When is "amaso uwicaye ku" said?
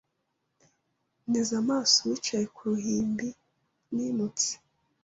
1.63-2.61